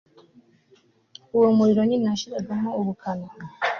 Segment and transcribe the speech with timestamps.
[1.35, 3.27] uwo muriro nyine washiragamo ubukana